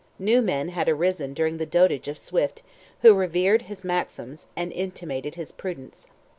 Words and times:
New 0.17 0.41
men 0.41 0.69
had 0.69 0.89
arisen 0.89 1.31
during 1.35 1.57
the 1.57 1.65
dotage 1.67 2.07
of 2.07 2.17
Swift, 2.17 2.63
who 3.01 3.13
revered 3.13 3.61
his 3.61 3.83
maxims, 3.83 4.47
and 4.55 4.73
imitated 4.73 5.35
his 5.35 5.51
prudence. 5.51 6.07